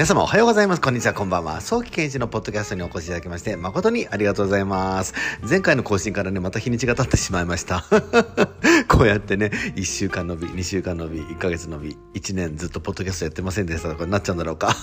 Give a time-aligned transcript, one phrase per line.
[0.00, 0.80] 皆様おはようございます。
[0.80, 1.60] こんにちは、こんばんは。
[1.60, 5.12] 早期健一のポッドキャストにお越しいただきまして、誠にありがとうございます。
[5.46, 7.84] 前回の更新からね、また日にちが経ってしまいました。
[8.88, 14.74] こうやってね、1週間伸び、2週間伸び、1ヶ月伸び、1年ずっとポッドキャストやってませんでしたとかなっちゃうんだろうか。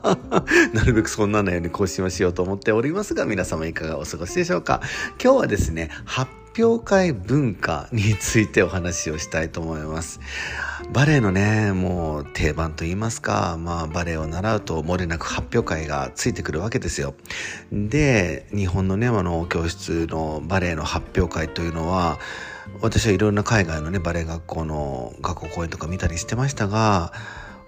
[0.72, 4.80] なるべくそんなのように更新はしようと思っておりますが、皆様いかがお過ごしでしょうか。
[5.22, 5.90] 今日はですね、
[6.62, 10.20] 表会文化についてお話をしたいと思います。
[10.92, 17.14] バレエのね、もう定番と言いますか、まあバレエを習うと漏れなく発表会がついてくるわけですよ。
[17.72, 22.18] で、日本のね、あの教室のバレエの発表会というのは、
[22.80, 27.12] 私はいろんな海外のね、バレエ学校の学校公演とか見たりしてましたが、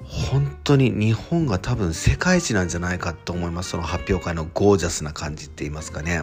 [0.05, 3.71] 本当に日本が多分世界一なんじゃないかと思います。
[3.71, 6.23] その発表会のゴージャスな感じって言いますかね。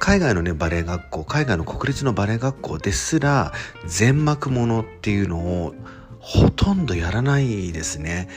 [0.00, 3.52] 海外のねバレエ学校海外の国立のバレエ学校ですら
[3.86, 5.74] 全幕ものっていうのを
[6.20, 8.28] ほとんどやらないですね。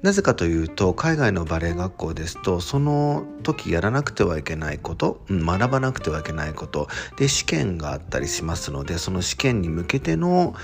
[0.00, 10.54] なぜかというと海外のバレエ学校ですとその時やらなくてはいけないこと、学ばなくてはいけないことで試験があったりしますのでその試験に向けての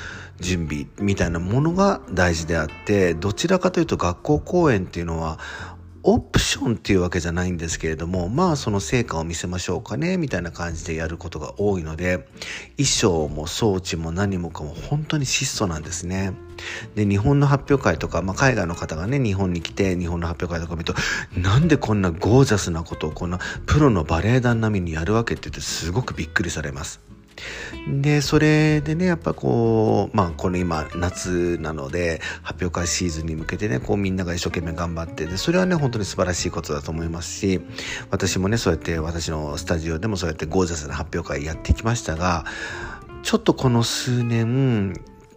[0.41, 5.39] 準備みたいなものが大事であってどちらかというと学校公演っていうのは
[6.09, 12.29] オプションっていうわけじゃないんですけれども、まあその成果を見せましょうかね、みたいな感じでやることが多いので、
[12.77, 16.33] 衣装も装置も何もかも本当に質素なんですね。
[16.95, 20.95] で、日本の発表会とか、まあ海外の方がね、日本に来て日本の発表会とか見ると、
[21.41, 27.01] なんでこんなゴージャスなことをこんなプロのバレエ団並みにやるわけって言ってすごくびっくりされます。
[27.89, 37.61] で、それでね、やっぱこう、まあ、この今、夏なので、発表会シーズンに向けてね、こう、みんなが一生懸命頑張って、で、それはね、本当に素晴らしいことだと思いますし、
[38.11, 42.45] 私もね、そうやって、私のスタジオでもそうやってゴージャスな発表会やってきましたが、
[43.23, 44.95] ちょっとこの数年、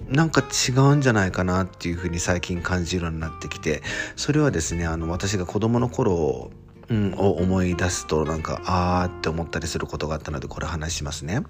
[0.07, 3.83] なんか違うんじゃないかなっていうふうに最近感じるようになってきて、
[4.15, 6.51] それはですね、あの、私が子供の頃、
[6.89, 11.43] うん、を思い出すとなんかあーって思ったりすることがあったのでこれ話しますね。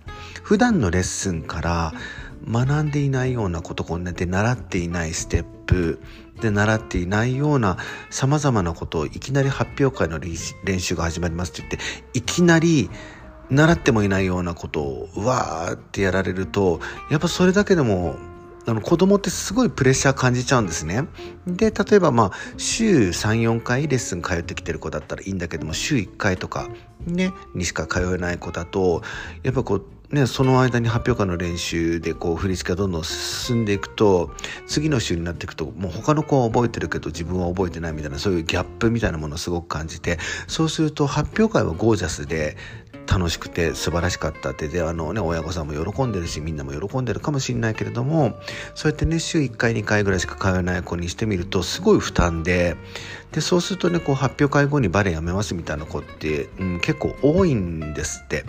[0.44, 1.94] 普段のレッスンから
[2.50, 6.02] 学んでいないようなことこんなで習っていないステップ
[6.42, 7.78] で習っていないような
[8.10, 11.82] 様々なことをいきなり発表会の練習が始まりますって言っ
[12.14, 12.90] ていきなり
[13.50, 16.80] 習ってもいないようなことをわーってやられると
[17.10, 18.16] やっぱそれだけでも
[18.70, 21.08] あの子供ってすごいプレッシャー感じちゃうんですね。
[21.48, 26.70] で、例えばまあ週3、4回レッスン通ってきてる子だったらいいんだけども週1回とか
[27.06, 29.02] ね、にしか通えない子だと、
[29.44, 34.32] やっぱこうね、その間に発表会の練習でこう振り付けがどんどん進んでいくと
[34.66, 42.58] 次の週になっていくともう他の子は覚えてるけど自分は覚えてないみたいなそういうギャップみたいなものをすごく感じてそうすると発表会はゴージャスで
[43.08, 48.36] 楽しくて素晴らしかったってであのね親御さんも喜んでるしみんなも喜んでるかもしれないけれども
[48.76, 52.78] そうやってね週1回2回ぐらいしか通えない子にしてみるとすごい負担で
[53.32, 58.46] でそうするとねこう発表会後にバレエやめますみたいな子って、うん、結構多いんですって。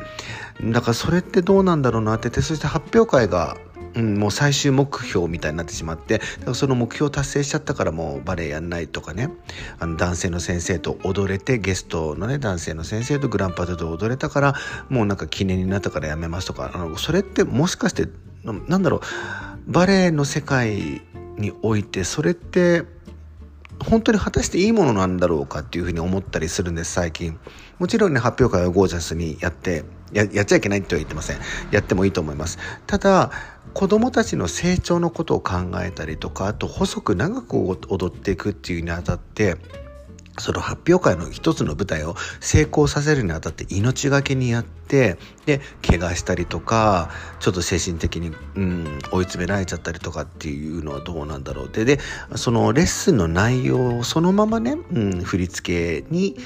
[0.62, 3.56] だからそれってどうなんだろうなっててそして発表会が
[3.94, 6.20] うん、もう最終目標みたいになってしまって
[6.54, 9.30] その目標を達成しちゃったからもうバレエやんないとかね
[9.78, 14.54] あの男性の先生と踊れてゲストのね男性の先生とグランパドで踊れたから
[14.88, 18.08] もうなんか記念になったからやめますとかあのそれってもしかして
[18.44, 21.02] なんだろうバレエの世界
[21.36, 22.84] においてそれって
[23.84, 27.38] 本当に果たしていいものなんだろうかっていうふうに思ったりするんです最近。
[27.78, 31.38] もちろんね発表会はゴージャスにやってややっちゃいけないっては言ってません。
[31.70, 32.58] やってもいいと思います。
[32.86, 33.30] ただ
[33.74, 39.56] 子供たちの成長のことを考えたりとかあと細く長く踊っていくっていうにあたって
[40.38, 47.10] その発表会の一つの舞台を成功させるにあたって命がけにやってで怪我したりとか
[47.40, 51.66] ちょっと精神的に、うん、追い詰められちゃったりとかっていうのはどうなんだろう。
[51.66, 51.98] ってで
[52.36, 56.36] そのレッスンの内容をそのままね、うん、振り付けに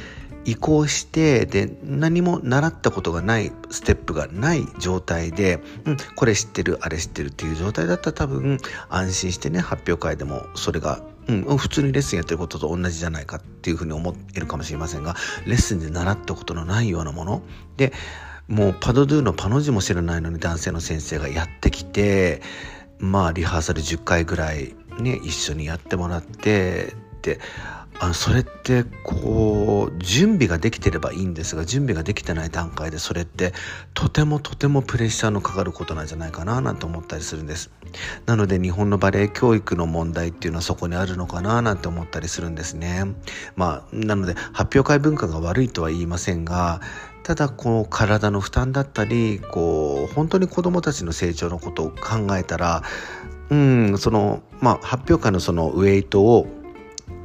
[0.45, 8.59] 移行してで何も習ったことがないステップがない状態で、うん、これ知ってるあれ知ってるっていう状態だったら多分
[8.89, 17.43] 安心してね発表会でもそれがうん、普通にレッスンやってることと同じじゃないかっていうふうに思えるかもしれませんがレッスンで習ったことのないようなもの。
[17.79, 17.93] で
[18.47, 22.43] もうパドドゥのパの字も知らないのに男性の先生がやってきて
[22.99, 26.93] まあリハーサル10回ぐらいね一緒にやってもらって
[27.23, 27.41] で
[28.05, 33.55] あのそれってこう準備ができてればいいんですが準備ができてない段階でそれって
[33.95, 37.71] とてもとてもプレッシャーのかかることなんじゃないかななんて思ったりするんです。
[38.27, 43.05] なので日本のバレエ教育の問題っていうのはそこにあるのかななんて思ったりするんですね。
[43.57, 46.83] まあなので発表会文化が悪いとは言いませんが
[47.23, 52.83] ただこう体の負担だったりこう本当に子どもたちの成長のことを考えたら
[53.49, 56.47] うんそのまあ発表会のそのウェイトを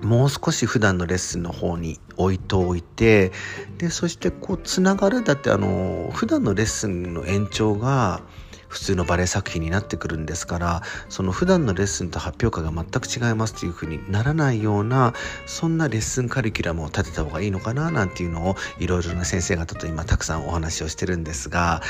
[0.01, 3.31] もう少し普段のレッスンの方に置いておいて
[3.77, 8.21] でそしてこうつながるだってあの普段のレッスンの延長が
[8.69, 15.13] 普通のバレエ作品になってくるんですからその普段のレッスンと発表会が全く違いますというふうにならないような
[15.45, 21.81] そんなレッスンカリキュラムを立てた方がいいのかななんていうのをいろいろな先生方と今たくさんお話をしてるんですが、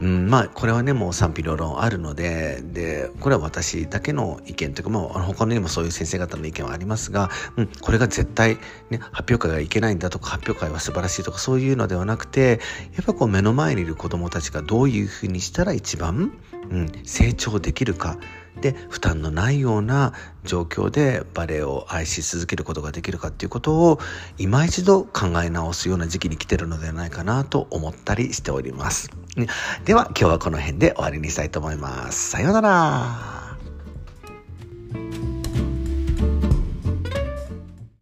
[0.00, 8.58] うん、まあこれはねもう賛否両論あるのででこれは私だけの意見というか、まあ、他のにもそういう先生方の意見はありますが、うん、これが絶対、
[8.90, 12.60] ね、発表会がいけないんだとか発表会は素晴らしいとかそういうのではなくて
[12.96, 16.23] やっぱこう目の前にいる子どもたちがどういうふうにしたら一番
[16.70, 18.18] うん、成長できるか
[18.60, 20.12] で負担のないような
[20.44, 23.98] 状況でバレエを愛し続けることができるかっていうことを
[24.38, 29.10] 今一度考え直すような時期に来てるのではないかなと思ったりしております。
[29.84, 32.30] では今日はこの辺で終わりにしたいと思います。
[32.30, 33.33] さようなら。